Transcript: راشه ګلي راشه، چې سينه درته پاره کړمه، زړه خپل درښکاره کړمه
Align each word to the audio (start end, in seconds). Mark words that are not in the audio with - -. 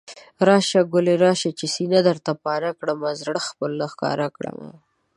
راشه 0.47 0.81
ګلي 0.93 1.15
راشه، 1.23 1.51
چې 1.59 1.65
سينه 1.75 1.99
درته 2.07 2.31
پاره 2.43 2.71
کړمه، 2.79 3.09
زړه 3.21 3.39
خپل 3.49 3.71
درښکاره 3.81 4.27
کړمه 4.37 4.69